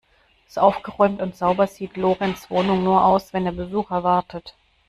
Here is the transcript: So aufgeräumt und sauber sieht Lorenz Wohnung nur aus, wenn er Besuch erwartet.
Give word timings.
So 0.47 0.61
aufgeräumt 0.61 1.21
und 1.21 1.35
sauber 1.35 1.67
sieht 1.67 1.95
Lorenz 1.95 2.49
Wohnung 2.49 2.83
nur 2.83 3.05
aus, 3.05 3.33
wenn 3.33 3.45
er 3.45 3.51
Besuch 3.51 3.91
erwartet. 3.91 4.55